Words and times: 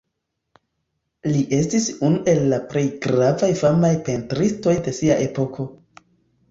Li 1.33 1.43
estis 1.57 1.85
unu 2.09 2.23
el 2.33 2.41
la 2.55 2.59
plej 2.73 2.85
gravaj 3.05 3.51
famaj 3.63 3.93
pentristoj 4.11 4.77
de 4.89 4.97
sia 5.03 5.21
epoko. 5.31 5.71